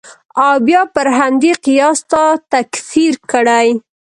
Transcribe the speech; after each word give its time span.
او 0.43 0.51
بیا 0.65 0.81
پر 0.93 1.07
همدې 1.19 1.51
قیاس 1.65 1.99
تا 2.11 2.23
تکفیر 2.53 3.13
کړي. 3.31 3.69